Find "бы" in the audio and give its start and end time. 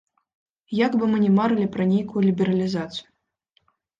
1.01-1.09